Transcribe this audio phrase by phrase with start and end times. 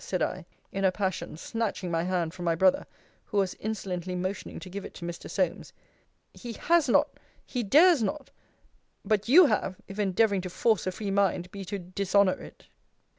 [0.03, 2.87] said I, in a passion, snatching my hand from my brother,
[3.25, 5.29] who was insolently motioning to give it to Mr.
[5.29, 5.73] Solmes;
[6.33, 7.19] he has not!
[7.45, 8.31] he dares not!
[9.05, 12.65] But you have, if endeavouring to force a free mind be to dishonour it!